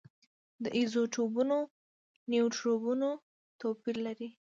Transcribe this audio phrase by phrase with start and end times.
[0.63, 1.57] د ایزوټوپونو
[2.31, 3.09] نیوټرونونه
[3.61, 4.29] توپیر لري.